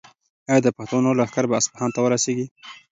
[0.49, 2.45] ایا د پښتنو لښکر به اصفهان ته ورسیږي؟